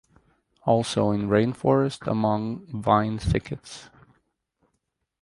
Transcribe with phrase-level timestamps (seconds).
[0.63, 3.91] Also in rainforest amongst vine thickets.